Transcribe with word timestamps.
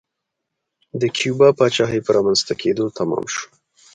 د 1.01 1.03
کیوبا 1.17 1.49
پاچاهۍ 1.57 1.99
په 2.03 2.11
رامنځته 2.15 2.53
کېدو 2.61 2.85
تمام 2.99 3.25
شو. 3.33 3.45